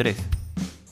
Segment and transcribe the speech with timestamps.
[0.00, 0.16] 3.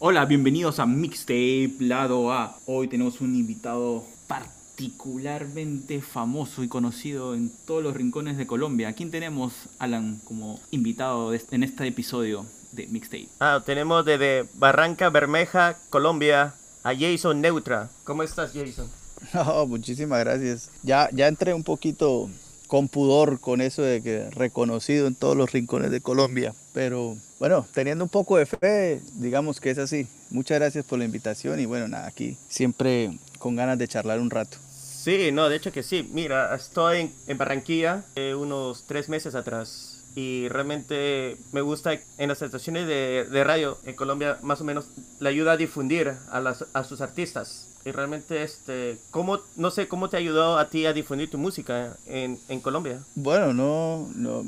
[0.01, 2.59] Hola, bienvenidos a Mixtape Lado A.
[2.67, 8.89] Hoy tenemos un invitado particularmente famoso y conocido en todos los rincones de Colombia.
[8.89, 13.29] ¿A quién tenemos, Alan, como invitado en este episodio de Mixtape?
[13.41, 17.89] Ah, tenemos desde Barranca Bermeja, Colombia, a Jason Neutra.
[18.05, 18.91] ¿Cómo estás, Jason?
[19.33, 20.71] Oh, muchísimas gracias.
[20.83, 22.29] Ya, ya entré un poquito
[22.69, 26.55] con pudor con eso de que reconocido en todos los rincones de Colombia.
[26.73, 30.07] Pero bueno, teniendo un poco de fe, digamos que es así.
[30.31, 34.31] Muchas gracias por la invitación y bueno, nada, aquí siempre con ganas de charlar un
[34.31, 34.59] rato.
[34.71, 36.09] Sí, no, de hecho que sí.
[36.13, 42.43] Mira, estoy en, Barranquilla eh, unos tres meses atrás y realmente me gusta en las
[42.43, 44.87] estaciones de, de radio en Colombia más o menos
[45.21, 49.87] le ayuda a difundir a, las, a sus artistas y realmente, este, ¿cómo, no sé,
[49.87, 52.99] cómo te ayudó a ti a difundir tu música en, en Colombia?
[53.15, 54.45] Bueno, no, no,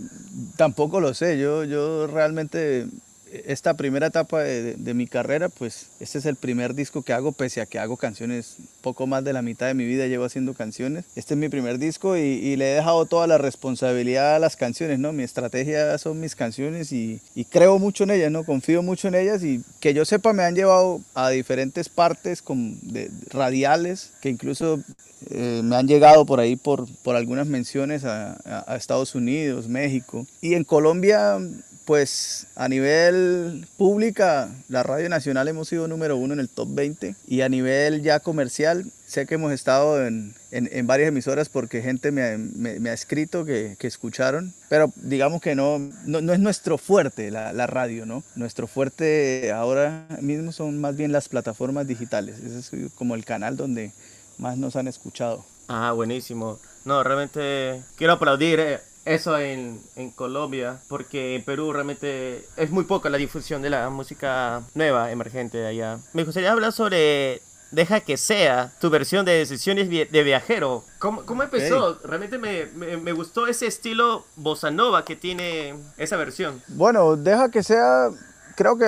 [0.56, 1.38] tampoco lo sé.
[1.38, 2.88] Yo, yo realmente
[3.46, 7.60] esta primera etapa de, mi carrera, pues este es el primer disco que hago, pese
[7.60, 11.04] a que hago canciones, poco más de la mitad de mi vida llevo haciendo canciones.
[11.14, 14.98] Este es mi primer disco y, le he dejado toda la responsabilidad a las canciones,
[14.98, 15.12] ¿no?
[15.12, 17.20] Mi estrategia son mis canciones y,
[17.50, 18.44] creo mucho en ellas, ¿no?
[18.44, 22.78] Confío mucho en ellas y que yo sepa me han llevado a diferentes partes con,
[22.82, 24.80] de, radiales que incluso
[25.30, 30.26] eh, me han llegado por ahí por, por algunas menciones a Estados Unidos, México.
[30.40, 31.38] Y en Colombia
[31.84, 37.16] pues a nivel pública, la Radio Nacional hemos sido número uno en el top 20
[37.26, 42.12] y a nivel ya comercial, sé que hemos estado en, en, varias emisoras porque gente
[42.12, 47.30] me, me, ha escrito que, que, escucharon, pero digamos que no, no, es nuestro fuerte
[47.30, 48.22] la, la, radio, ¿no?
[48.36, 53.56] Nuestro fuerte ahora mismo son más bien las plataformas digitales, ese es como el canal
[53.56, 53.92] donde
[54.38, 55.44] más nos han escuchado.
[55.68, 56.58] Ah, buenísimo.
[56.84, 62.84] No, realmente quiero aplaudir eh, eso en, en, Colombia, porque en Perú realmente es muy
[62.84, 65.98] poca la difusión de la música nueva, emergente de allá.
[66.12, 70.84] Me gustaría hablar sobre Deja que sea tu versión de Decisiones de Viajero.
[70.98, 71.98] ¿Cómo, cómo empezó?
[72.02, 76.60] Realmente me, me, me, gustó ese estilo bossa nova que tiene esa versión.
[76.69, 78.10] Bueno, Deja que sea,
[78.56, 78.86] creo que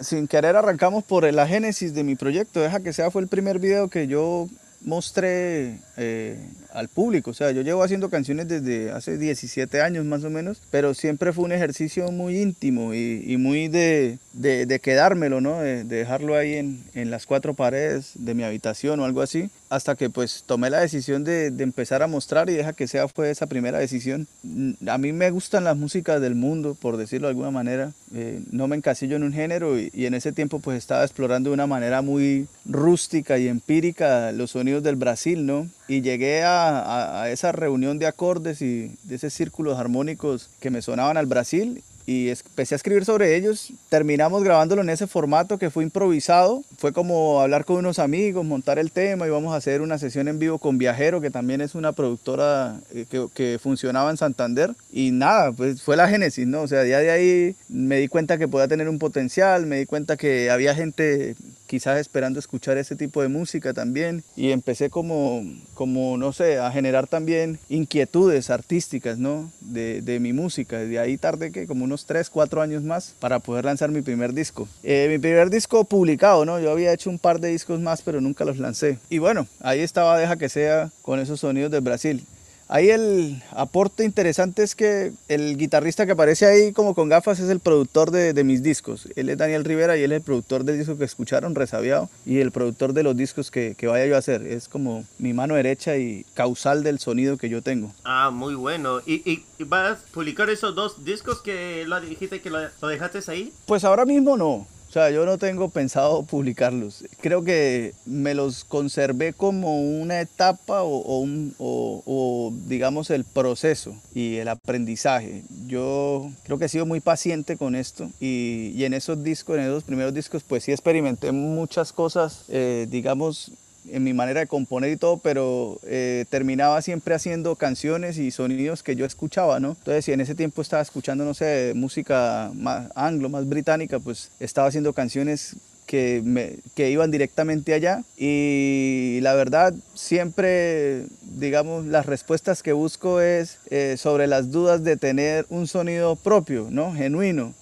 [0.00, 2.60] sin querer arrancamos por la génesis de mi proyecto.
[2.60, 4.48] Deja que sea fue el primer video que yo
[4.80, 7.30] mostré eh, al público.
[7.30, 11.32] O sea, yo llevo haciendo canciones desde hace 17 años más o menos, pero siempre
[11.32, 15.60] fue un ejercicio muy íntimo y, muy de, de, quedármelo, ¿no?
[15.60, 19.96] De, dejarlo ahí en, en, las cuatro paredes de mi habitación o algo así, hasta
[19.96, 23.30] que pues tomé la decisión de, de, empezar a mostrar y deja que sea fue
[23.30, 24.26] esa primera decisión.
[24.42, 27.92] Mm, a mí me gustan las músicas del mundo, por decirlo de alguna manera.
[28.14, 31.54] Eh, no me encasillo en un género y, en ese tiempo pues estaba explorando de
[31.54, 35.68] una manera muy rústica y empírica los sonidos del Brasil, ¿no?
[35.88, 40.82] y llegué a, a, esa reunión de acordes y de esos círculos armónicos que me
[40.82, 43.72] sonaban al Brasil y empecé a escribir sobre ellos.
[43.88, 46.62] Terminamos grabándolo en ese formato que fue improvisado.
[46.78, 50.28] Fue como hablar con unos amigos, montar el tema y vamos a hacer una sesión
[50.28, 54.72] en vivo con Viajero, que también es una productora eh, que, que funcionaba en Santander.
[54.92, 56.62] Y nada, pues fue la génesis, ¿no?
[56.62, 59.86] O sea, ya de ahí me di cuenta que podía tener un potencial, me di
[59.86, 61.34] cuenta que había gente
[61.66, 66.70] quizás esperando escuchar ese tipo de música también y empecé como, como no sé, a
[66.70, 69.50] generar también inquietudes artísticas, ¿no?
[69.60, 70.78] De, de mi música.
[70.78, 74.34] De ahí tarde que como unos 3, 4 años más para poder lanzar mi primer
[74.34, 74.68] disco.
[74.82, 76.60] Eh, mi primer disco publicado, ¿no?
[76.60, 78.98] Yo había hecho un par de discos más, pero nunca los lancé.
[79.08, 82.24] Y bueno, ahí estaba Deja que sea con esos sonidos de Brasil.
[82.68, 87.48] Ahí el aporte interesante es que el guitarrista que aparece ahí como con gafas es
[87.48, 89.08] el productor de, de, mis discos.
[89.14, 92.40] Él es Daniel Rivera y él es el productor del disco que escucharon, Resabiado, y
[92.40, 94.42] el productor de los discos que, que, vaya yo a hacer.
[94.42, 97.92] Es como mi mano derecha y causal del sonido que yo tengo.
[98.02, 99.00] Ah, muy bueno.
[99.06, 103.20] ¿Y, y, vas a publicar esos dos discos que lo dijiste que lo, lo dejaste
[103.28, 103.52] ahí?
[103.66, 104.66] Pues ahora mismo no.
[104.88, 107.04] O sea, yo no tengo pensado publicarlos.
[107.20, 114.36] Creo que me los conservé como una etapa o, un, o, digamos el proceso y
[114.36, 115.42] el aprendizaje.
[115.66, 119.64] Yo creo que he sido muy paciente con esto y, y en esos discos, en
[119.64, 123.52] esos primeros discos, pues sí experimenté muchas cosas, eh, digamos,
[123.90, 128.82] en mi manera de componer y todo, pero eh, terminaba siempre haciendo canciones y sonidos
[128.82, 129.70] que yo escuchaba, ¿no?
[129.78, 134.30] Entonces, si en ese tiempo estaba escuchando, no sé, música más anglo, más británica, pues
[134.40, 135.56] estaba haciendo canciones
[135.86, 143.20] que, me, que iban directamente allá y la verdad siempre, digamos, las respuestas que busco
[143.20, 146.92] es eh, sobre las dudas de tener un sonido propio, ¿no?
[146.92, 147.54] Genuino.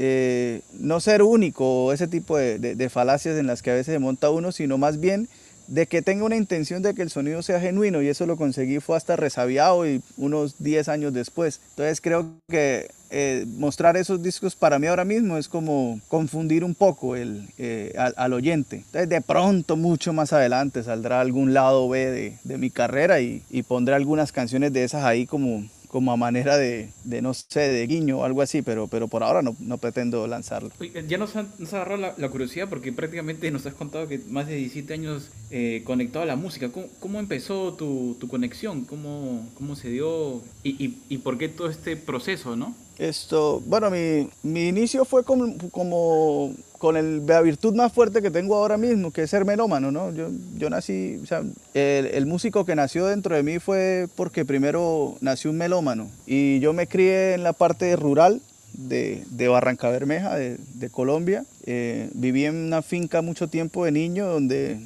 [0.00, 3.94] Eh, no ser único, ese tipo de, de, de, falacias en las que a veces
[3.94, 5.28] se monta uno, sino más bien
[5.68, 8.80] de que tenga una intención de que el sonido sea genuino y eso lo conseguí
[8.80, 11.60] fue hasta resabiado y unos 10 años después.
[11.70, 16.74] Entonces creo que eh, mostrar esos discos para mí ahora mismo es como confundir un
[16.74, 18.76] poco el, eh, al, oyente.
[18.76, 23.42] Entonces de pronto, mucho más adelante, saldrá algún lado B de, de mi carrera y,
[23.50, 27.60] y pondré algunas canciones de esas ahí como como a manera de, de, no sé,
[27.60, 30.70] de guiño o algo así, pero, pero por ahora no, no pretendo lanzarlo.
[31.08, 34.46] ya nos, ha, nos agarrado la, la, curiosidad porque prácticamente nos has contado que más
[34.46, 36.68] de 17 años eh, conectado a la música.
[36.70, 38.84] ¿Cómo, cómo empezó tu, tu, conexión?
[38.84, 40.42] ¿Cómo, ¿Cómo se dio?
[40.62, 42.74] Y, y, ¿Y por qué todo este proceso, no?
[42.98, 48.30] Esto, bueno, mi, mi inicio fue como, como con el, la virtud más fuerte que
[48.30, 50.12] tengo ahora mismo, que es ser melómano, ¿no?
[50.12, 51.42] Yo, yo nací, o sea,
[51.74, 56.60] el, el, músico que nació dentro de mí fue porque primero nació un melómano y
[56.60, 58.40] yo me crié en la parte rural
[58.74, 61.44] de, de Barranca Bermeja, de, de Colombia.
[61.66, 64.78] Eh, viví en una finca mucho tiempo de niño donde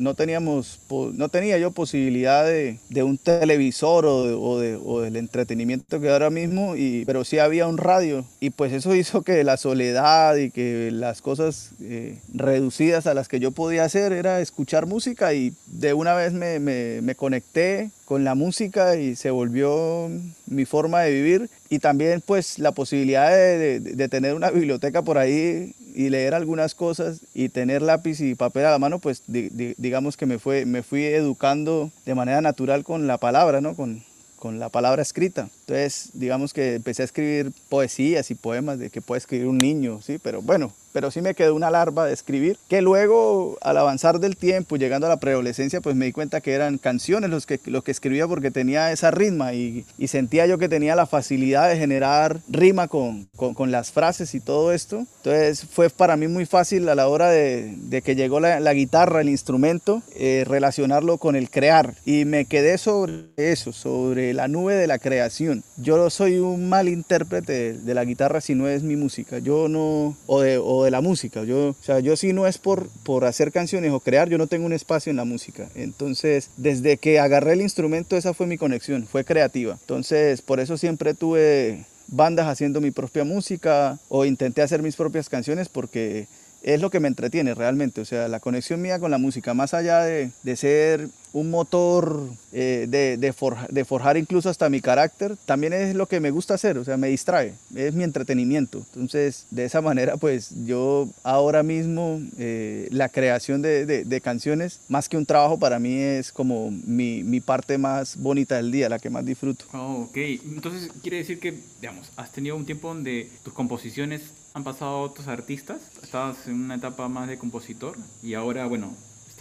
[0.00, 5.00] no teníamos, no tenía yo posibilidad de, de un televisor o, de, o, de, o,
[5.02, 8.24] del entretenimiento que ahora mismo, y, pero sí había un radio.
[8.40, 13.28] Y pues eso hizo que la soledad y que las cosas eh, reducidas a las
[13.28, 18.24] que yo podía hacer era escuchar música y de una vez me, me conecté con
[18.24, 20.10] la música y se volvió
[20.48, 25.16] mi forma de vivir y también pues la posibilidad de, de, tener una biblioteca por
[25.16, 29.48] ahí y leer algunas cosas y tener lápiz y papel a la mano pues di,
[29.78, 33.76] digamos que me, fue, me fui educando de manera natural con la palabra, ¿no?
[33.76, 34.02] con,
[34.40, 35.48] con la palabra escrita.
[35.60, 40.00] Entonces, digamos que empecé a escribir poesías y poemas de que puede escribir un niño,
[40.02, 40.18] ¿sí?
[40.20, 44.36] Pero bueno, pero sí me quedó una larva de escribir, que luego al avanzar del
[44.36, 47.84] tiempo, llegando a la preadolescencia, pues me di cuenta que eran canciones los que, los
[47.84, 51.76] que escribía porque tenía esa rima y, y sentía yo que tenía la facilidad de
[51.76, 55.06] generar rima con, con, con, las frases y todo esto.
[55.18, 58.72] Entonces fue para mí muy fácil a la hora de, de que llegó la, la,
[58.72, 61.94] guitarra, el instrumento, eh, relacionarlo con el crear.
[62.04, 65.62] Y me quedé sobre eso, sobre la nube de la creación.
[65.76, 69.38] Yo soy un mal intérprete de, de la guitarra si no es mi música.
[69.38, 71.44] Yo no, o de, o de la música.
[71.44, 74.46] Yo, o sea, yo si no es por, por hacer canciones o crear, yo no
[74.46, 75.68] tengo un espacio en la música.
[75.74, 79.76] Entonces, desde que agarré el instrumento, esa fue mi conexión, fue creativa.
[79.80, 85.28] Entonces, por eso siempre tuve bandas haciendo mi propia música o intenté hacer mis propias
[85.28, 86.26] canciones porque
[86.62, 88.00] es lo que me entretiene realmente.
[88.00, 92.28] O sea, la conexión mía con la música, más allá de, de ser un motor
[92.52, 96.30] eh, de, de, forja, de, forjar incluso hasta mi carácter, también es lo que me
[96.30, 98.78] gusta hacer, o sea, me distrae, es mi entretenimiento.
[98.94, 105.08] Entonces, de esa manera, pues yo ahora mismo eh, la creación de, de, canciones, más
[105.08, 108.98] que un trabajo, para mí es como mi, mi, parte más bonita del día, la
[108.98, 109.64] que más disfruto.
[109.72, 114.22] Oh, ok, entonces quiere decir que, digamos, has tenido un tiempo donde tus composiciones
[114.52, 118.94] han pasado a otros artistas, estabas en una etapa más de compositor y ahora, bueno,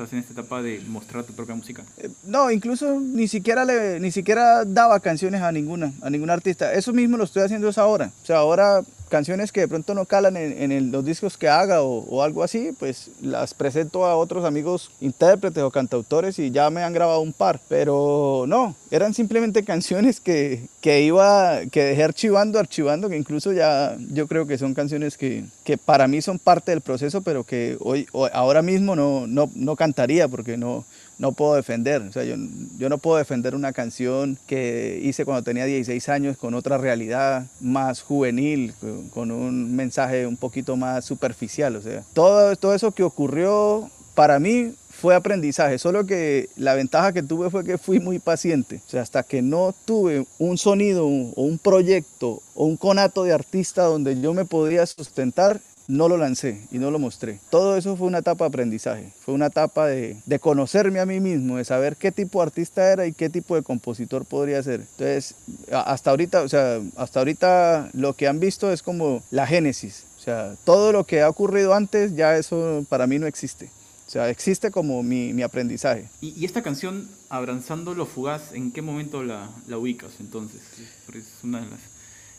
[0.04, 1.84] estás en esta etapa de mostrar tu propia música?
[1.98, 6.74] Eh, no, incluso ni siquiera le, ni siquiera daba canciones a ninguna, a ningún artista.
[6.74, 8.12] Eso mismo lo estoy haciendo es ahora.
[8.24, 12.24] O sea, ahora canciones que de pronto no calan en, los discos que haga o,
[12.24, 16.94] algo así, pues las presento a otros amigos intérpretes o cantautores y ya me han
[16.94, 17.60] grabado un par.
[17.68, 23.98] Pero no, eran simplemente canciones que, que iba, que dejé archivando, archivando, que incluso ya
[24.12, 27.78] yo creo que son canciones que, que para mí son parte del proceso, pero que
[27.82, 30.86] hoy, ahora mismo no, no, no cantaría porque no,
[31.20, 32.02] no puedo defender.
[32.02, 32.36] O sea, yo,
[32.78, 37.46] yo no puedo defender una canción que hice cuando tenía 16 años con otra realidad
[37.60, 38.74] más juvenil,
[39.12, 41.76] con, un mensaje un poquito más superficial.
[41.76, 47.14] O sea, todo, todo eso que ocurrió para mí fue aprendizaje, solo que la ventaja
[47.14, 48.82] que tuve fue que fui muy paciente.
[48.86, 53.34] O sea, hasta que no tuve un sonido o un proyecto o un conato de
[53.34, 57.40] artista donde yo me podía sustentar, no lo lancé y no lo mostré.
[57.50, 61.20] Todo eso fue una etapa de aprendizaje, fue una etapa de, de, conocerme a mí
[61.20, 64.82] mismo, de saber qué tipo de artista era y qué tipo de compositor podría ser.
[64.82, 65.34] Entonces,
[65.72, 70.06] hasta ahorita, o sea, hasta ahorita lo que han visto es como la génesis.
[70.20, 73.72] O sea, todo lo que ha ocurrido antes, ya eso para mí no existe.
[74.08, 76.08] O sea, existe como mi, mi aprendizaje.
[76.22, 80.62] ¿Y, ¿Y, esta canción, Abrazando lo Fugaz, en qué momento la, la ubicas entonces?
[81.06, 81.80] Porque es una de las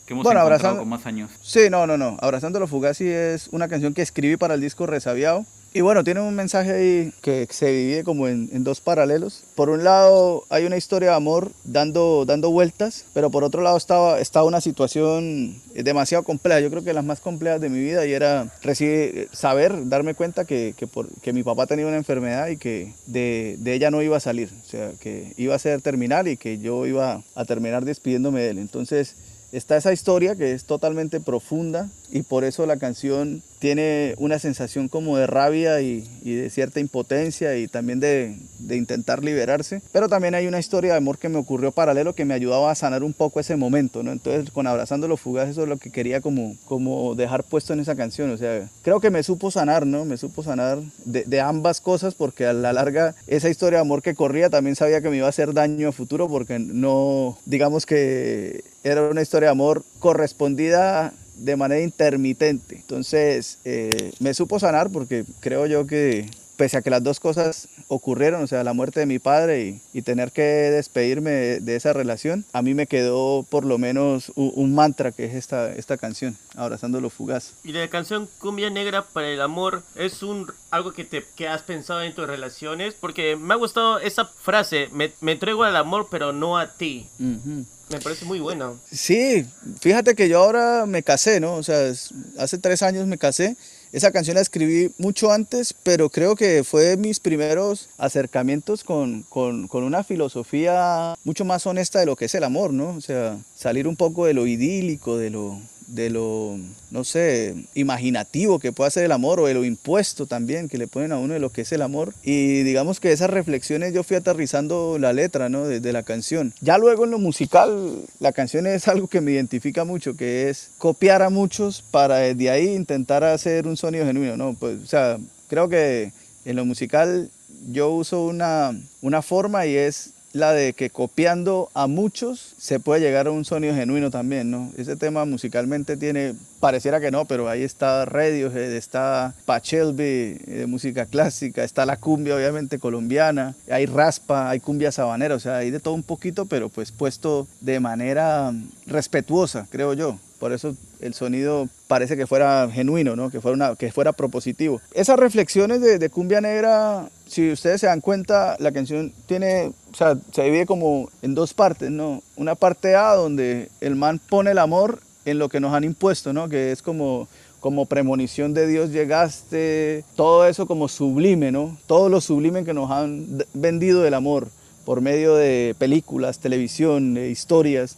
[0.05, 1.31] que hemos bueno, encontrado con más años.
[1.41, 2.17] Sí, no, no, no.
[2.21, 5.45] Abrazando lo Fugazi es una canción que escribí para el disco Resabiado.
[5.73, 9.45] Y bueno, tiene un mensaje ahí que se divide como en, en, dos paralelos.
[9.55, 13.77] Por un lado hay una historia de amor dando, dando vueltas, pero por otro lado
[13.77, 18.05] estaba, estaba una situación demasiado compleja, yo creo que las más complejas de mi vida
[18.05, 22.49] y era recibir, saber, darme cuenta que, que, por, que mi papá tenía una enfermedad
[22.49, 25.81] y que de, de, ella no iba a salir, o sea, que iba a ser
[25.81, 28.57] terminal y que yo iba a terminar despidiéndome de él.
[28.57, 29.15] Entonces
[29.51, 34.87] está esa historia que es totalmente profunda y por eso la canción tiene una sensación
[34.87, 38.35] como de rabia y, de cierta impotencia y también de,
[38.71, 39.83] intentar liberarse.
[39.91, 42.75] Pero también hay una historia de amor que me ocurrió paralelo que me ayudaba a
[42.75, 44.11] sanar un poco ese momento, ¿no?
[44.11, 47.81] Entonces con Abrazando los Fugaz eso es lo que quería como, como dejar puesto en
[47.81, 48.31] esa canción.
[48.31, 50.05] O sea, creo que me supo sanar, ¿no?
[50.05, 54.15] Me supo sanar de, ambas cosas porque a la larga esa historia de amor que
[54.15, 58.63] corría también sabía que me iba a hacer daño a futuro porque no, digamos que
[58.83, 62.75] era una historia de amor correspondida de manera intermitente.
[62.75, 66.27] Entonces eh, me supo sanar porque creo yo que
[66.61, 70.01] pese a que las dos cosas ocurrieron, o sea, la muerte de mi padre y,
[70.03, 75.11] tener que despedirme de, esa relación, a mí me quedó por lo menos un, mantra
[75.11, 77.53] que es esta, esta canción, Abrazando lo fugaz.
[77.63, 81.63] Y la canción Cumbia Negra para el Amor es un algo que, te, que has
[81.63, 86.31] pensado en tus relaciones, porque me ha gustado esa frase, me, entrego al amor pero
[86.31, 87.07] no a ti.
[87.17, 88.77] Me parece muy bueno.
[88.91, 89.47] Sí,
[89.79, 91.55] fíjate que yo ahora me casé, ¿no?
[91.55, 91.91] O sea,
[92.37, 93.57] hace tres años me casé
[93.91, 99.67] esa canción la escribí mucho antes, pero creo que fue mis primeros acercamientos con, con,
[99.67, 102.91] con, una filosofía mucho más honesta de lo que es el amor, ¿no?
[102.91, 105.59] O sea, salir un poco de lo idílico, de lo,
[105.91, 106.57] de lo,
[106.89, 110.87] no sé, imaginativo que puede ser el amor o de lo impuesto también que le
[110.87, 112.13] ponen a uno de lo que es el amor.
[112.23, 115.67] Y digamos que esas reflexiones yo fui aterrizando la letra, ¿no?
[115.67, 116.53] De, la canción.
[116.61, 120.69] Ya luego en lo musical, la canción es algo que me identifica mucho, que es
[120.77, 124.55] copiar a muchos para desde ahí intentar hacer un sonido genuino, ¿no?
[124.57, 125.17] Pues, o sea,
[125.49, 126.13] creo que
[126.45, 127.29] en lo musical
[127.69, 133.01] yo uso una, una forma y es la de que copiando a muchos se puede
[133.01, 134.71] llegar a un sonido genuino también, ¿no?
[134.77, 140.67] Ese tema musicalmente tiene, pareciera que no, pero ahí está Radiohead, está Pachelby eh, de
[140.67, 145.71] música clásica, está la cumbia obviamente colombiana, hay raspa, hay cumbia sabanera, o sea, hay
[145.71, 148.53] de todo un poquito, pero pues puesto de manera
[148.87, 150.17] respetuosa, creo yo.
[150.41, 153.29] Por eso el sonido parece que fuera genuino, ¿no?
[153.29, 154.81] que, fuera que fuera propositivo.
[154.91, 160.17] Esas reflexiones de, cumbia negra, si ustedes se dan cuenta, la canción tiene, o sea,
[160.31, 162.21] se divide como en dos partes, ¿no?
[162.35, 166.33] Una parte A donde el man pone el amor en lo que nos han impuesto,
[166.33, 166.49] ¿no?
[166.49, 167.27] Que es como
[167.61, 171.77] como premonición de Dios llegaste, todo eso como sublime, ¿no?
[171.85, 174.47] Todo lo sublime que nos han vendido del amor
[174.83, 177.97] por medio de películas, televisión, historias.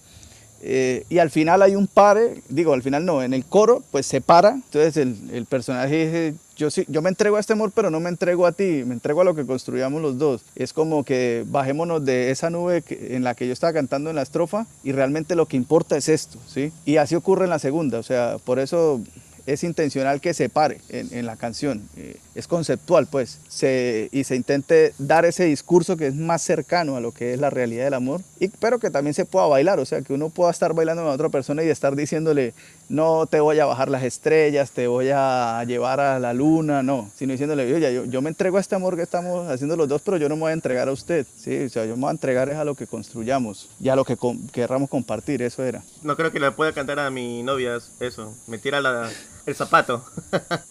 [0.62, 4.06] Eh, y al final hay un pare, digo, al final no, en el coro, pues
[4.06, 4.52] se para.
[4.52, 8.00] Entonces el, el, personaje dice, yo, sí, yo me entrego a este amor, pero no
[8.00, 10.42] me entrego a ti, me entrego a lo que construyamos los dos.
[10.56, 14.22] Es como que bajémonos de esa nube en la que yo estaba cantando en la
[14.22, 16.72] estrofa y realmente lo que importa es esto, ¿sí?
[16.86, 19.02] Y así ocurre en la segunda, o sea, por eso
[19.46, 24.36] es intencional que se pare en, la canción, eh, es conceptual pues, se, y se
[24.36, 27.94] intente dar ese discurso que es más cercano a lo que es la realidad del
[27.94, 31.04] amor, y, pero que también se pueda bailar, o sea, que uno pueda estar bailando
[31.04, 32.54] con otra persona y estar diciéndole,
[32.90, 37.12] no te voy a bajar las estrellas, te voy a llevar a la luna, no,
[37.16, 40.02] sino diciéndole, oye, yo, yo me entrego a este amor que estamos haciendo los dos,
[40.02, 41.66] pero yo no me voy a entregar a usted, ¿sí?
[41.66, 44.06] o sea, yo me voy a entregar es a lo que construyamos y a lo
[44.06, 44.18] que
[44.52, 45.84] querramos compartir, eso era.
[46.02, 49.10] No creo que le pueda cantar a mi novia eso, me tira la
[49.46, 50.06] el zapato.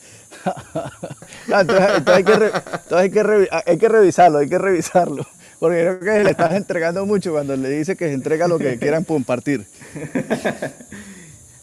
[1.52, 5.24] Ah, entonces, hay, que hay, que hay, que revisarlo, hay que revisarlo.
[5.60, 8.76] Porque creo que le estás entregando mucho cuando le dice que se entrega lo que
[8.78, 9.66] quieran compartir.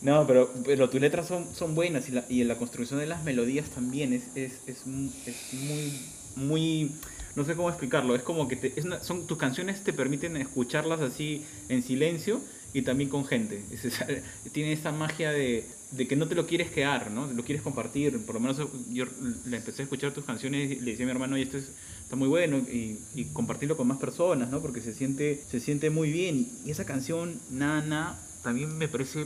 [0.02, 3.24] No, pero, pero tus letras son, son buenas y, la, y la construcción de las
[3.24, 6.00] melodías también es, es, es, muy,
[6.38, 6.92] muy,
[7.36, 11.46] no sé cómo explicarlo, es como que te, son, tus canciones te permiten escucharlas así
[11.68, 12.40] en silencio
[12.74, 13.62] y también con gente.
[14.54, 17.28] tiene esa magia de, de que no te lo quieres quedar, ¿no?
[17.28, 18.24] Lo quieres compartir.
[18.26, 18.58] Por lo menos
[18.90, 19.06] yo
[19.46, 22.16] le empecé a escuchar tus canciones y le decía a mi hermano, y esto está
[22.16, 24.62] muy bueno, y, compartirlo con más personas, ¿no?
[24.62, 26.48] Porque se siente, se siente muy bien.
[26.66, 29.26] Y, esa canción, Nana, también me parece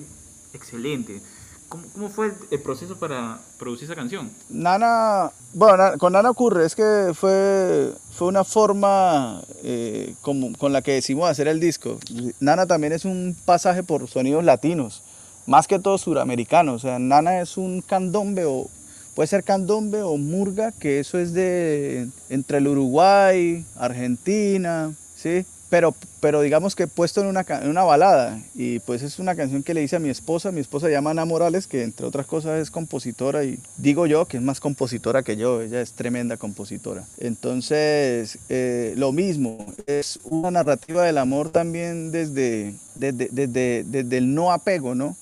[0.53, 1.22] excelente.
[1.67, 4.29] ¿Cómo, ¿Cómo, fue el proceso para producir esa canción?
[4.50, 10.82] Nana, bueno, con Nana ocurre, es que fue, fue una forma eh, como, con la
[10.82, 11.98] que decimos hacer el disco.
[12.39, 15.03] Nana también es un pasaje por sonidos latinos
[15.46, 16.74] más que todo suramericano.
[16.74, 18.70] O sea, nana es un candombe o
[19.16, 25.46] puede ser candombe o murga, que eso es de entre el Uruguay, Argentina, ¿sí?
[25.70, 28.40] Pero, pero digamos que puesto en una, en una balada.
[28.54, 30.52] Y pues es una canción que le hice a mi esposa.
[30.52, 33.44] Mi esposa se llama Ana Morales, que entre otras cosas es compositora.
[33.44, 35.64] Y digo yo que es más compositora que yo.
[35.64, 37.06] Ella es tremenda compositora.
[37.18, 39.66] Entonces, eh, lo mismo.
[39.88, 45.18] Es una narrativa del amor también desde, desde, desde, desde el no apego, ¿no?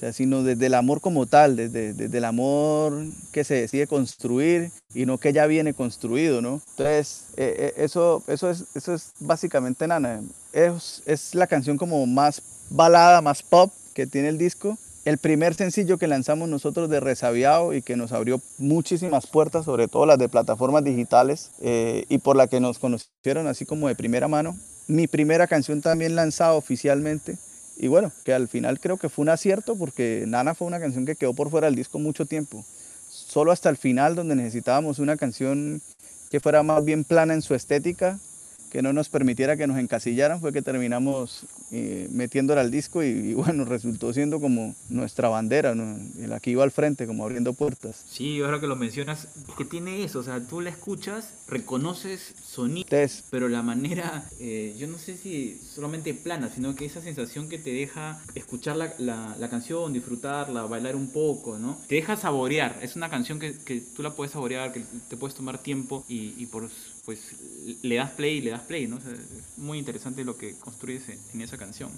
[0.00, 4.70] Sea, sino desde el amor como tal, desde, desde, el amor que se decide construir
[4.94, 6.62] y no que ya viene construido, ¿no?
[6.70, 10.22] Entonces, eh, eh, eso, eso, es, eso es básicamente Nana.
[10.52, 14.78] Es, es la canción como más balada, más pop que tiene el disco.
[15.04, 19.88] el primer sencillo que lanzamos nosotros de Resabiado y que nos abrió muchísimas puertas, sobre
[19.88, 23.94] todo las de plataformas digitales eh, y por la que nos conocieron así como de
[23.94, 24.56] primera mano.
[24.88, 27.38] Mi primera canción también lanzada oficialmente.
[27.82, 31.06] Y bueno, que al final creo que fue un acierto porque Nana fue una canción
[31.06, 32.62] que quedó por fuera del disco mucho tiempo.
[33.08, 35.80] Solo hasta el final donde necesitábamos una canción
[36.30, 38.20] que fuera más bien plana en su estética,
[38.70, 43.34] que no nos permitiera que nos encasillaran, fue que terminamos eh, metiéndola al disco y,
[43.34, 45.98] bueno, resultó siendo como nuestra bandera, ¿no?
[46.16, 48.04] la que iba al frente, como abriendo puertas.
[48.08, 53.24] Sí, ahora que lo mencionas, que tiene eso, o sea, tú la escuchas, reconoces sonidos,
[53.30, 57.58] pero la manera, eh, yo no sé si solamente plana, sino que esa sensación que
[57.58, 61.76] te deja escuchar la, la, canción, disfrutarla, bailar un poco, ¿no?
[61.88, 65.34] Te deja saborear, es una canción que, que tú la puedes saborear, que te puedes
[65.34, 66.70] tomar tiempo y, y por
[67.10, 67.34] pues
[67.82, 68.98] le das play y le das play, ¿no?
[68.98, 71.02] es muy interesante lo que construyes
[71.34, 71.90] en esa canción.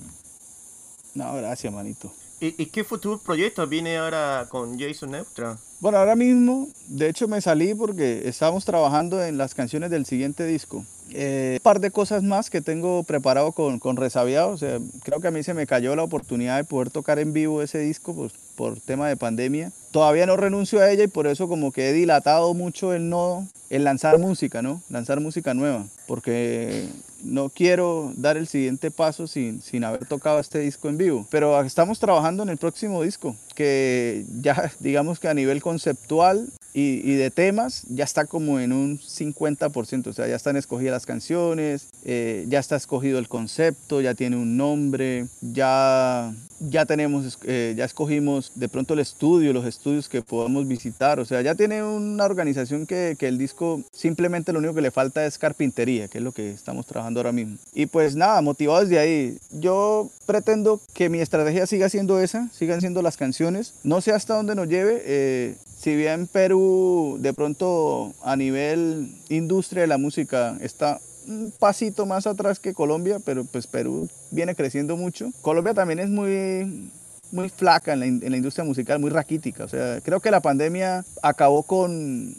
[1.15, 1.27] ¿no?
[1.27, 2.11] no, gracias, manito.
[2.41, 5.59] ¿Y, ¿Y, qué futuro proyecto viene ahora con Jason Neutra?
[5.81, 10.47] Bueno, ahora mismo, de hecho me salí porque estamos trabajando en las canciones del siguiente
[10.47, 10.83] disco.
[11.11, 14.49] Eh, un par de cosas más que tengo preparado con, con Resabiado.
[14.49, 17.35] O sea, creo que a mí se me cayó la oportunidad de poder tocar en
[17.35, 19.73] vivo ese disco pues, por tema de pandemia.
[19.93, 23.47] Todavía no renuncio a ella y por eso como que he dilatado mucho el no,
[23.71, 24.83] el lanzar música, ¿no?
[24.89, 25.85] Lanzar música nueva.
[26.07, 26.89] Porque
[27.23, 31.27] no quiero dar el siguiente paso sin, sin haber tocado este disco en vivo.
[31.31, 37.15] Pero estamos trabajando en el próximo disco, que ya digamos que a nivel conceptual y,
[37.15, 41.89] de temas ya está como en un 50%, o sea, ya están escogidas las canciones,
[42.05, 47.85] eh, ya está escogido el concepto, ya tiene un nombre, ya, ya tenemos, eh, ya
[47.85, 52.25] escogimos de pronto el estudio, los estudios que podamos visitar, o sea, ya tiene una
[52.25, 56.25] organización que, que el disco simplemente lo único que le falta es carpintería, que es
[56.25, 57.57] lo que estamos trabajando ahora mismo.
[57.75, 62.81] Y pues nada, motivado desde ahí, yo pretendo que mi estrategia siga siendo esa, sigan
[62.81, 68.13] siendo las canciones, no sé hasta dónde nos lleve, eh, si bien Perú de pronto
[68.23, 73.67] a nivel industria de la música está un pasito más atrás que Colombia, pero pues
[73.67, 75.31] Perú viene creciendo mucho.
[75.41, 76.91] Colombia también es muy,
[77.33, 79.65] muy flaca en la, industria musical, muy raquítica.
[79.65, 82.35] O sea, creo que la pandemia acabó con,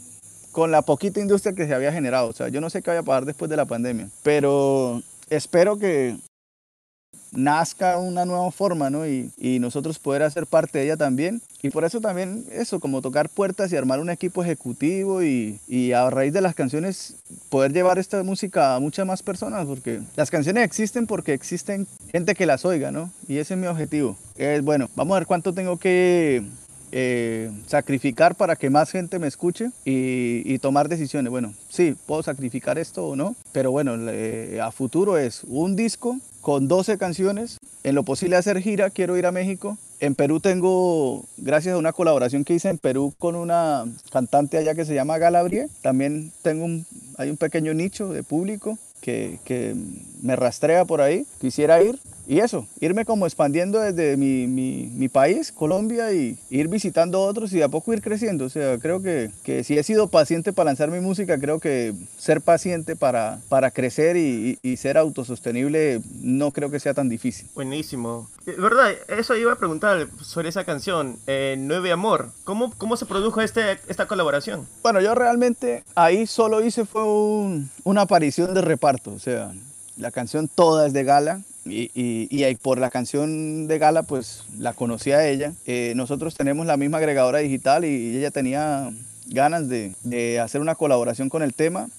[0.51, 2.29] con la poquita industria que se había generado.
[2.29, 5.77] O sea, yo no sé qué vaya a pasar después de la pandemia, pero espero
[5.77, 6.15] que
[7.35, 9.07] nazca una nueva forma, ¿no?
[9.07, 11.41] Y, y, nosotros poder hacer parte de ella también.
[11.61, 15.93] Y por eso también eso, como tocar puertas y armar un equipo ejecutivo y, y,
[15.93, 17.15] a raíz de las canciones
[17.49, 22.35] poder llevar esta música a muchas más personas, porque las canciones existen porque existen gente
[22.35, 23.11] que las oiga, ¿no?
[23.27, 24.17] Y ese es mi objetivo.
[24.35, 26.43] Es, bueno, vamos a ver cuánto tengo que
[26.91, 31.31] eh, sacrificar para que más gente me escuche y, y, tomar decisiones.
[31.31, 33.95] Bueno, sí, puedo sacrificar esto o no, pero bueno,
[34.61, 37.57] a futuro es un disco con 12 canciones.
[37.83, 39.77] En lo posible hacer gira, quiero ir a México.
[39.99, 44.75] En Perú tengo, gracias a una colaboración que hice en Perú con una cantante allá
[44.75, 46.85] que se llama Galabrie, también tengo un,
[47.17, 49.73] hay un pequeño nicho de público que, que
[50.21, 51.25] me rastrea por ahí.
[51.39, 56.69] Quisiera ir, y eso, irme como expandiendo desde mi, mi, mi, país, Colombia, y ir
[56.69, 58.45] visitando otros y de a poco ir creciendo.
[58.45, 61.93] O sea, creo que, que si he sido paciente para lanzar mi música, creo que
[62.17, 67.47] ser paciente para, para crecer y, y, ser autosostenible no creo que sea tan difícil.
[67.55, 68.29] Buenísimo.
[68.45, 68.93] Eh, ¿Verdad?
[69.09, 72.31] Eso iba a preguntar sobre esa canción, eh, Nueve Amor.
[72.45, 74.65] ¿Cómo, cómo se produjo este, esta colaboración?
[74.81, 79.11] Bueno, yo realmente ahí solo hice fue un, una aparición de reparto.
[79.11, 79.51] O sea,
[79.97, 84.43] la canción toda es de Gala y, y, y, por la canción de Gala, pues
[84.57, 85.53] la conocí a ella.
[85.65, 88.91] Eh, nosotros tenemos la misma agregadora digital y ella tenía
[89.27, 91.89] ganas de, de, hacer una colaboración con el tema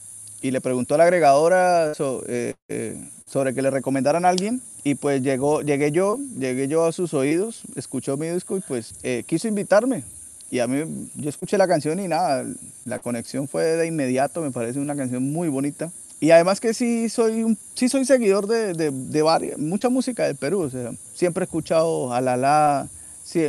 [0.43, 1.93] y le preguntó a la agregadora
[2.29, 6.85] eh, eh, sobre que le recomendaran a alguien y pues llegó, llegué yo, llegué yo
[6.85, 8.95] a sus oídos, escuchó mi disco y pues
[9.27, 10.05] quiso invitarme.
[10.51, 12.45] Y a mí, yo escuché la canción y nada,
[12.85, 15.91] la conexión fue de inmediato, me parece una canción muy bonita.
[16.21, 20.25] Y además que sí soy, un, sí soy seguidor de, de, de varias, mucha música
[20.25, 20.61] del Perú.
[20.61, 22.21] O sea, siempre he escuchado a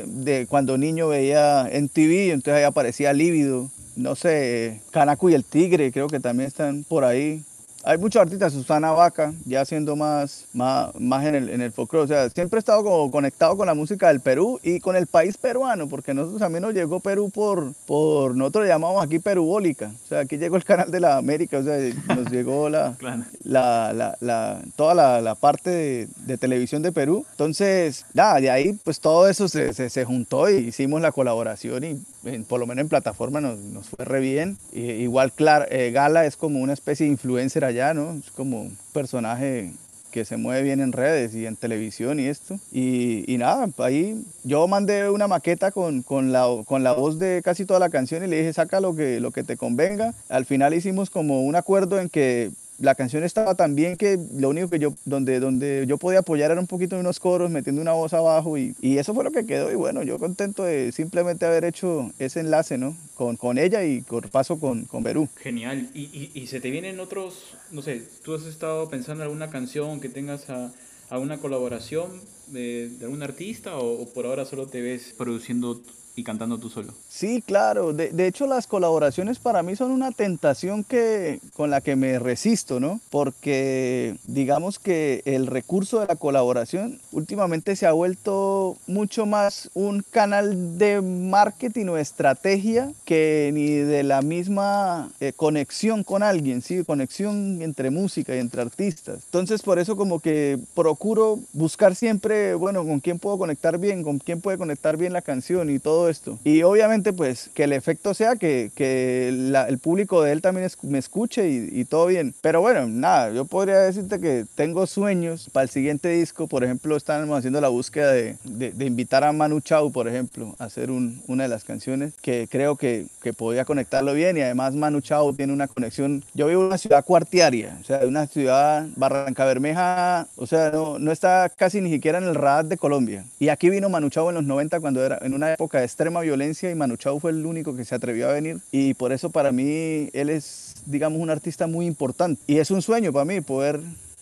[0.07, 3.69] de cuando niño veía en TV, entonces ahí aparecía Lívido.
[3.95, 7.43] No sé, Canacu y el Tigre, creo que también están por ahí
[7.87, 12.05] hay muchos artistas, Susana Vaca, ya siendo más, más, más en, el, en el folclore.
[12.05, 15.05] O sea, siempre he estado como conectado con la música del Perú y con el
[15.05, 19.91] país peruano, porque nosotros también nos llegó Perú por, por nosotros le llamamos aquí Perubólica.
[20.03, 22.97] O sea, aquí llegó el canal de la América, o sea, nos llegó la,
[23.43, 27.23] la, la, la, toda la, la parte de, de, televisión de Perú.
[27.31, 31.83] Entonces, nada, de ahí pues todo eso se, se, se juntó y hicimos la colaboración
[31.83, 34.57] y en, por lo menos en plataforma nos, nos fue re bien.
[34.73, 38.13] Y, igual, claro, eh, Gala es como una especie de influencer allá, ¿no?
[38.13, 39.73] Es como un personaje
[40.11, 42.57] que se mueve bien en redes y en televisión y esto.
[42.71, 47.41] Y, y nada, ahí yo mandé una maqueta con, con, la, con la voz de
[47.43, 50.13] casi toda la canción y le dije, saca lo que, lo que te convenga.
[50.29, 54.49] Al final hicimos como un acuerdo en que la canción estaba tan bien que lo
[54.49, 57.81] único que yo, donde, donde yo podía apoyar era un poquito de unos coros, metiendo
[57.81, 60.91] una voz abajo y, y, eso fue lo que quedó y bueno, yo contento de
[60.91, 62.95] simplemente haber hecho ese enlace, ¿no?
[63.15, 65.29] Con, con ella y con paso con, con Perú.
[65.37, 65.89] Genial.
[65.93, 69.99] ¿Y, y, se te vienen otros, no sé, tú has estado pensando en alguna canción
[69.99, 70.71] que tengas a,
[71.09, 72.09] a una colaboración
[72.47, 75.81] de, de algún artista o por ahora solo te ves produciendo
[76.15, 76.93] y cantando tú solo.
[77.09, 77.93] Sí, claro.
[77.93, 82.19] De, de, hecho, las colaboraciones para mí son una tentación que, con la que me
[82.19, 82.99] resisto, ¿no?
[83.09, 90.03] Porque digamos que el recurso de la colaboración últimamente se ha vuelto mucho más un
[90.09, 96.83] canal de marketing o estrategia que ni de la misma eh, conexión con alguien, ¿sí?
[96.83, 99.23] Conexión entre música y entre artistas.
[99.25, 104.19] Entonces, por eso como que procuro buscar siempre, bueno, con quién puedo conectar bien, con
[104.19, 106.39] quién puede conectar bien la canción y todo esto.
[106.43, 110.65] Y obviamente pues que el efecto sea que, que la, el público de él también
[110.65, 112.33] es, me escuche y, y, todo bien.
[112.41, 116.47] Pero bueno, nada, yo podría decirte que tengo sueños para el siguiente disco.
[116.47, 120.55] Por ejemplo, estamos haciendo la búsqueda de, de, de invitar a Manu Chao, por ejemplo,
[120.59, 124.37] a hacer un, una de las canciones que creo que, que podría conectarlo bien.
[124.37, 126.23] Y además Manu Chao tiene una conexión.
[126.33, 130.99] Yo vivo en una ciudad cuartiaria, o sea, una ciudad Barranca Bermeja, o sea, no,
[130.99, 133.25] no está casi ni siquiera en el radar de Colombia.
[133.39, 136.19] Y aquí vino Manu Chao en los 90 cuando era en una época de extrema
[136.19, 138.57] violencia y Manu Chao fue el único que se atrevió a venir.
[138.69, 142.41] Y por eso para mí él es, digamos, un artista muy importante.
[142.47, 143.79] Y es un sueño para mí poder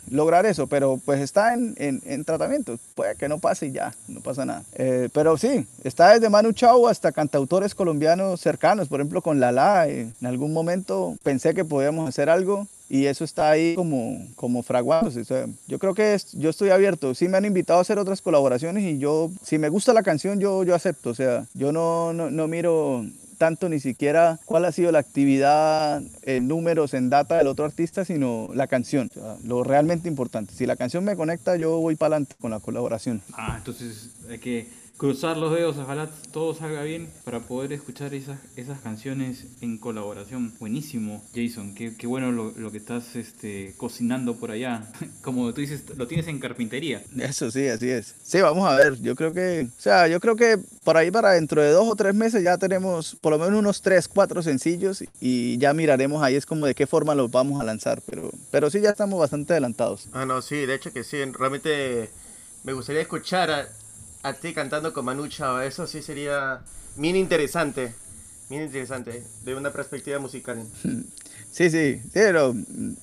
[0.09, 3.93] lograr eso, pero pues está en, en, en, tratamiento, puede que no pase y ya,
[4.07, 4.63] no pasa nada.
[4.75, 9.87] Eh, pero sí, está desde Manu Chao hasta cantautores colombianos cercanos, por ejemplo con Lala,
[9.87, 14.61] eh, en algún momento pensé que podíamos hacer algo y eso está ahí como, como
[14.61, 15.21] fraguándose.
[15.21, 17.15] O yo creo que yo estoy abierto.
[17.15, 20.39] Sí me han invitado a hacer otras colaboraciones y yo, si me gusta la canción,
[20.39, 21.09] yo, yo acepto.
[21.09, 23.03] O sea, yo no, no, no miro
[23.43, 28.05] tanto ni siquiera cuál ha sido la actividad en números, en data del otro artista,
[28.05, 29.09] sino la canción,
[29.43, 30.53] lo realmente importante.
[30.53, 33.21] Si la canción me conecta, yo voy para adelante con la colaboración.
[33.33, 38.39] Ah, entonces hay que cruzar los dedos, ojalá todo salga bien para poder escuchar esas,
[38.55, 40.53] esas canciones en colaboración.
[40.59, 44.83] Buenísimo, Jason, qué, qué bueno lo, lo, que estás este, cocinando por allá.
[45.21, 47.01] Como tú dices, lo tienes en carpintería.
[47.17, 48.15] Eso sí, así es.
[48.23, 51.31] Sí, vamos a ver, yo creo que, o sea, yo creo que por ahí para
[51.31, 55.03] dentro de dos o tres meses ya tenemos por lo menos unos tres, cuatro sencillos
[55.19, 58.69] y ya miraremos ahí es como de qué forma los vamos a lanzar, pero, pero
[58.69, 60.07] sí ya estamos bastante adelantados.
[60.13, 62.09] Ah, no, sí, de hecho que sí, realmente
[62.63, 63.67] me gustaría escuchar a,
[64.23, 66.61] a ti cantando con Manu Chao, eso sí sería
[66.95, 67.93] bien interesante,
[68.49, 70.65] bien interesante, de una perspectiva musical.
[71.53, 72.55] Sí, sí, pero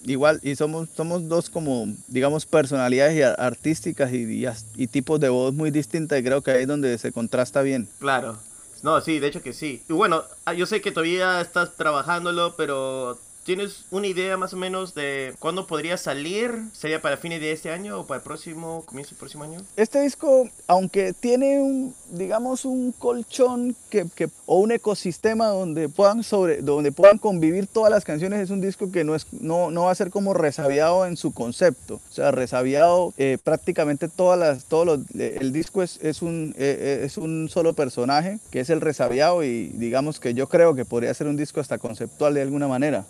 [0.07, 5.55] igual, y somos, somos dos como, digamos, personalidades artísticas y, y, y tipos de voz
[5.55, 7.89] muy distintas y creo que ahí es donde se contrasta bien.
[8.01, 8.41] Claro,
[8.83, 9.85] no, sí, de hecho que sí.
[9.89, 14.57] Y bueno, ah, yo sé que todavía estás trabajándolo, pero ¿Tienes una idea más o
[14.57, 16.53] menos de cuándo podría salir?
[16.73, 19.59] ¿Sería para fines de este año o para el próximo, comienzo del próximo año?
[19.77, 26.23] Este disco, aunque tiene un, digamos, un colchón que, que, o un ecosistema donde puedan,
[26.23, 29.87] sobre, donde puedan convivir todas las canciones, es un disco que no, es, no, no
[29.87, 32.01] va a ser como resabiado en su concepto.
[32.09, 37.01] O sea, resabiado eh, prácticamente todas las, todos los, el disco es, es, un, eh,
[37.03, 41.13] es un solo personaje, que es el resabiado y digamos que yo creo que podría
[41.15, 43.05] ser un disco hasta conceptual de alguna manera.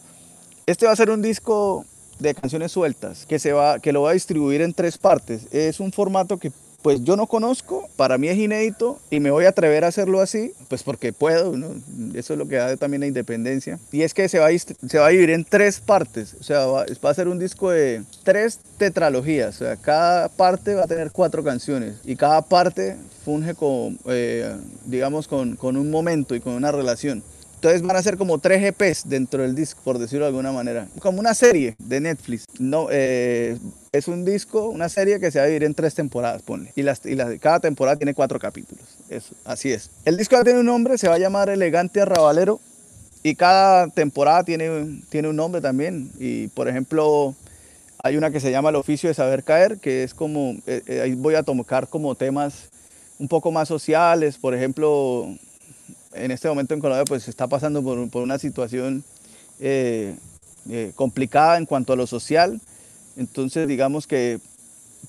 [0.70, 1.84] Este va a ser un disco
[2.20, 5.48] de canciones sueltas que, se va, que lo va a distribuir en tres partes.
[5.50, 9.46] Es un formato que pues yo no conozco, para mí es inédito y me voy
[9.46, 11.74] a atrever a hacerlo así, pues porque puedo, ¿no?
[12.14, 13.80] eso es lo que da también la independencia.
[13.90, 16.66] Y es que se va a, se va a dividir en tres partes, o sea,
[16.66, 20.86] va, va, a ser un disco de tres tetralogías, o sea, cada parte va a
[20.86, 24.56] tener cuatro canciones y cada parte funge con, eh,
[24.86, 27.24] digamos, con, con un momento y con una relación.
[27.60, 30.88] Entonces van a ser como tres EPs dentro del disco, por decirlo de alguna manera.
[30.98, 32.46] Como una serie de Netflix.
[32.58, 33.58] No, eh,
[33.92, 36.72] es un disco, una serie que se va a dividir en tres temporadas, ponle.
[36.74, 38.86] Y, las, y las, cada temporada tiene cuatro capítulos.
[39.10, 39.90] Eso, así es.
[40.06, 42.60] El disco ya tiene un nombre, se va a llamar Elegante Arrabalero.
[43.22, 46.10] Y cada temporada tiene, tiene un nombre también.
[46.18, 47.34] Y por ejemplo,
[48.02, 51.00] hay una que se llama El oficio de saber caer, que es como, eh, eh,
[51.02, 52.70] ahí voy a tocar como temas
[53.18, 54.38] un poco más sociales.
[54.38, 55.28] Por ejemplo,
[56.12, 59.04] en este momento en Colombia pues está pasando por, por una situación
[59.60, 60.14] eh,
[60.68, 62.60] eh, complicada en cuanto a lo social.
[63.16, 64.40] Entonces digamos que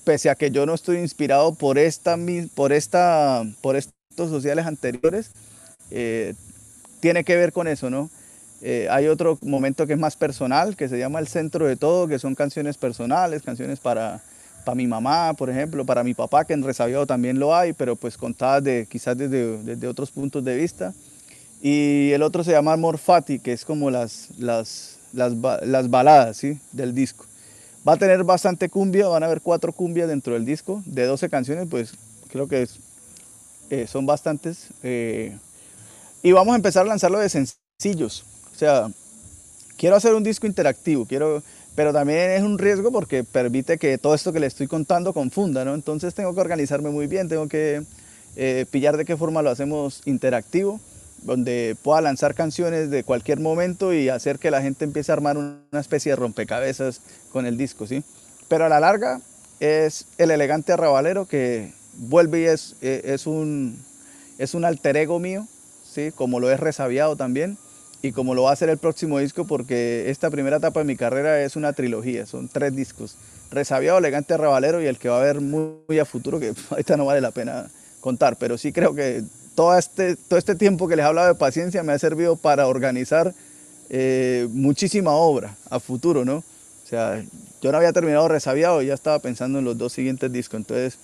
[0.04, 2.16] pese a que yo no estoy inspirado por, esta,
[2.54, 5.30] por, esta, por estos sociales anteriores,
[5.90, 6.34] eh,
[7.00, 8.10] tiene que ver con eso, ¿no?
[8.62, 12.06] Eh, hay otro momento que es más personal, que se llama El Centro de Todo,
[12.06, 14.22] que son canciones personales, canciones para,
[14.64, 17.96] para mi mamá, por ejemplo, para mi papá, que en Resabiado también lo hay, pero
[17.96, 20.94] pues contadas de, quizás desde, desde otros puntos de vista.
[21.60, 26.58] Y el otro se llama Morfati, que es como las, las, las, las baladas ¿sí?
[26.72, 27.24] del disco.
[27.86, 31.28] Va a tener bastante cumbia, van a haber cuatro cumbias dentro del disco, de 12
[31.28, 31.92] canciones, pues
[32.28, 32.78] creo que es,
[33.70, 34.68] eh, son bastantes.
[34.82, 35.36] Eh,
[36.22, 38.24] y vamos a empezar a lanzarlo de sencillos.
[38.54, 38.88] O sea,
[39.76, 41.42] quiero hacer un disco interactivo, quiero,
[41.74, 45.64] pero también es un riesgo porque permite que todo esto que le estoy contando confunda,
[45.64, 45.74] ¿no?
[45.74, 47.82] Entonces tengo que organizarme muy bien, tengo que
[48.36, 50.80] eh, pillar de qué forma lo hacemos interactivo,
[51.22, 55.38] donde pueda lanzar canciones de cualquier momento y hacer que la gente empiece a armar
[55.38, 58.02] una especie de rompecabezas con el disco, ¿sí?
[58.48, 59.20] Pero a la larga
[59.60, 63.78] es el elegante arrabalero que vuelve y es, eh, es, un,
[64.38, 65.46] es un alter ego mío,
[65.84, 66.10] ¿sí?
[66.14, 67.56] Como lo es resabiado también
[68.02, 70.96] y como lo va a hacer el próximo disco, porque esta primera etapa de mi
[70.96, 73.16] carrera es una trilogía, son tres discos.
[73.52, 77.06] Resabiado, Elegante Rabalero y el que va a haber muy, a futuro, que ahorita no
[77.06, 79.22] vale la pena contar, pero sí creo que
[79.54, 82.66] todo este, todo este tiempo que les he hablado de paciencia me ha servido para
[82.66, 83.32] organizar
[83.88, 86.36] eh, muchísima obra a futuro, ¿no?
[86.38, 87.22] O sea,
[87.60, 90.98] yo no había terminado Resabiado y ya estaba pensando en los dos siguientes discos, entonces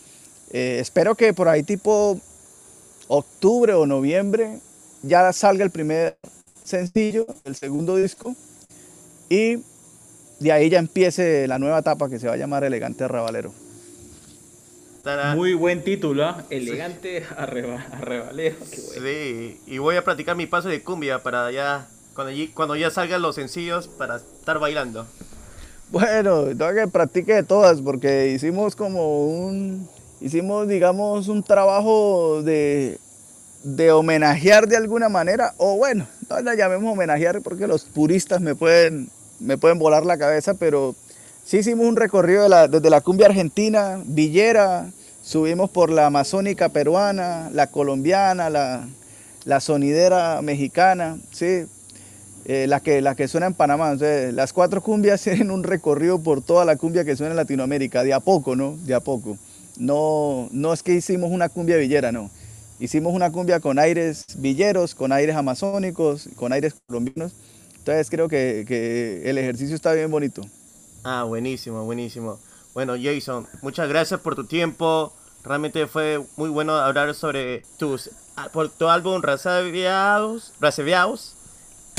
[0.51, 2.19] eh, espero que por ahí tipo
[3.07, 4.59] octubre o noviembre
[5.03, 6.17] ya salga el primer
[6.69, 8.35] sencillo, el segundo disco,
[9.29, 9.57] y
[10.39, 13.53] de ahí ya empiece la nueva etapa que se va a llamar Elegante Arrabalero.
[15.35, 16.45] Muy buen título, ¿ah?
[16.51, 18.57] Elegante Arrabalero.
[18.65, 23.23] Sí, y voy a practicar mi paso de cumbia para ya, cuando, cuando ya salgan
[23.23, 25.07] los sencillos, para estar bailando.
[25.91, 29.89] Bueno, tengo que practique de todas porque hicimos como un,
[30.21, 32.99] hicimos digamos un trabajo de
[33.63, 38.55] de homenajear de alguna manera, o bueno, no la llamemos homenajear porque los puristas me
[38.55, 39.09] pueden,
[39.41, 40.95] me pueden volar la cabeza, pero
[41.45, 44.91] sí hicimos un recorrido desde la cumbia argentina, villera,
[45.23, 51.65] subimos por la amazónica peruana, la colombiana, la, sonidera mexicana, sí,
[52.45, 53.95] eh, la, que, la que suena en Panamá.
[53.95, 58.13] las cuatro cumbias tienen un recorrido por toda la cumbia que suena en Latinoamérica, de
[58.13, 58.77] a poco, ¿no?
[58.85, 59.39] De a poco.
[59.79, 62.31] No, no es que hicimos una cumbia villera, no.
[62.81, 67.33] Hicimos una cumbia con aires villeros, con aires amazónicos, con aires colombianos.
[67.79, 70.43] Entonces creo que, el ejercicio está bien bonito.
[71.03, 72.39] Ah, buenísimo, buenísimo.
[72.75, 75.13] Bueno, Jason, muchas gracias por tu tiempo.
[75.43, 81.35] Realmente fue muy bueno hablar sobre tus, ah, por tu álbum Rasaviados, Rasaviados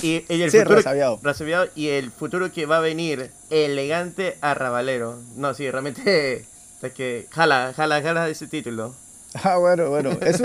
[0.02, 5.20] y, el futuro, y el futuro que va a venir, elegante arrabalero.
[5.36, 6.46] No, sí, realmente,
[6.82, 8.94] es que jala, jala, jala ese título.
[9.44, 10.44] Ah, bueno, bueno, eso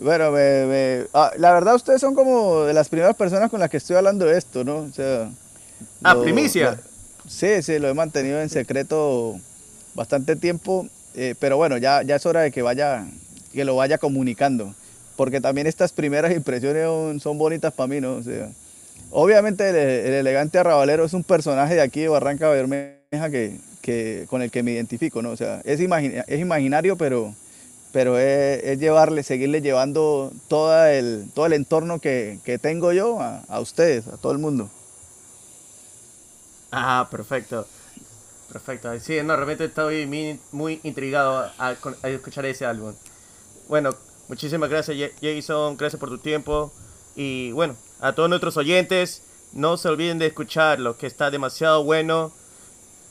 [0.00, 3.78] bueno, me, ah, la verdad ustedes son como de las primeras personas con las que
[3.78, 4.78] estoy hablando de esto, ¿no?
[4.78, 5.28] O sea,
[6.04, 6.78] ah, primicia.
[7.28, 9.40] sí, sí, lo he mantenido en secreto
[9.94, 13.04] bastante tiempo, eh, pero bueno, ya, ya es hora de que vaya,
[13.52, 14.72] que lo vaya comunicando,
[15.16, 18.14] porque también estas primeras impresiones son, bonitas para mí, ¿no?
[18.14, 18.48] O sea,
[19.10, 24.40] obviamente el, elegante arrabalero es un personaje de aquí de Barranca Bermeja que, que, con
[24.40, 25.30] el que me identifico, ¿no?
[25.30, 27.34] O sea, es, es imaginario, pero
[27.92, 34.06] pero es, llevarle, seguirle llevando todo el, todo el entorno que, tengo yo a, ustedes,
[34.06, 34.70] a todo el mundo.
[36.70, 37.66] Ah, perfecto.
[38.52, 38.98] Perfecto.
[39.00, 40.06] Sí, no, realmente estoy
[40.52, 42.94] muy, intrigado a, escuchar ese álbum.
[43.68, 43.90] Bueno,
[44.28, 46.72] muchísimas gracias Jason, gracias por tu tiempo.
[47.16, 49.22] Y bueno, a todos nuestros oyentes,
[49.52, 52.32] no se olviden de escucharlo, que está demasiado bueno.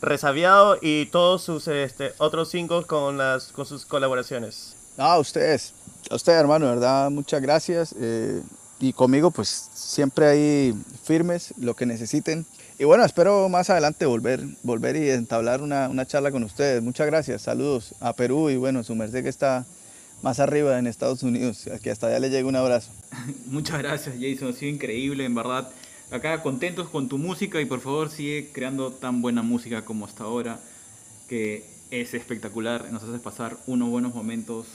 [0.02, 4.76] Resabiado y todos sus este, otros singles con, las, con sus colaboraciones.
[4.98, 5.74] a ustedes,
[6.10, 7.96] a ustedes hermano, verdad, muchas gracias.
[8.00, 8.42] Eh,
[8.80, 12.46] y conmigo pues siempre ahí firmes, lo que necesiten.
[12.78, 16.82] Y bueno, espero más adelante volver, volver y entablar una, una charla con ustedes.
[16.82, 19.66] Muchas gracias, saludos a Perú y bueno, su merced que está
[20.22, 22.92] más arriba en Estados Unidos, que hasta allá le llegue un abrazo.
[23.48, 25.70] Muchas gracias Jason, ha sido increíble, en verdad
[26.12, 30.24] acá contentos con tu música y por favor sigue creando tan buena música como hasta
[30.24, 30.60] ahora,
[31.28, 34.67] que es espectacular, nos haces pasar unos buenos momentos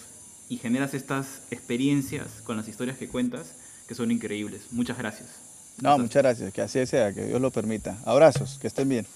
[0.48, 3.54] y generas estas experiencias con las historias que cuentas
[3.88, 4.62] que son increíbles.
[4.72, 5.28] Muchas gracias.
[5.80, 7.98] No, muchas gracias, que así sea, que Dios lo permita.
[8.04, 9.06] Abrazos, que estén bien.